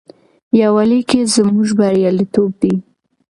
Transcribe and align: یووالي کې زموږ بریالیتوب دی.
یووالي 0.61 1.01
کې 1.09 1.19
زموږ 1.35 1.67
بریالیتوب 1.79 2.51
دی. 2.61 2.73